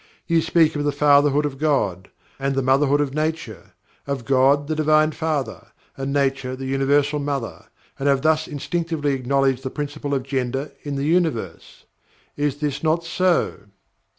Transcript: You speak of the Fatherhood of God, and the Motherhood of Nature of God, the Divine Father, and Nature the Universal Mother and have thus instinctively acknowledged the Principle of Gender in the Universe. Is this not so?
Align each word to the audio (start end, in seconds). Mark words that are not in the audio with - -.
You 0.25 0.41
speak 0.41 0.75
of 0.75 0.83
the 0.83 0.91
Fatherhood 0.91 1.45
of 1.45 1.59
God, 1.59 2.09
and 2.39 2.55
the 2.55 2.63
Motherhood 2.63 3.01
of 3.01 3.13
Nature 3.13 3.73
of 4.07 4.25
God, 4.25 4.65
the 4.65 4.73
Divine 4.75 5.11
Father, 5.11 5.67
and 5.95 6.11
Nature 6.11 6.55
the 6.55 6.65
Universal 6.65 7.19
Mother 7.19 7.65
and 7.99 8.07
have 8.09 8.23
thus 8.23 8.47
instinctively 8.47 9.13
acknowledged 9.13 9.61
the 9.61 9.69
Principle 9.69 10.15
of 10.15 10.23
Gender 10.23 10.71
in 10.81 10.95
the 10.95 11.05
Universe. 11.05 11.85
Is 12.35 12.57
this 12.57 12.81
not 12.81 13.03
so? 13.03 13.65